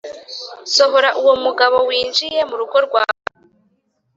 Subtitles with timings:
[0.75, 3.19] Sohora uwo mugabo winjiye murugo rwawe